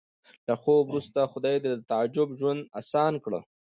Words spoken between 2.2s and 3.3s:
ژوند اسان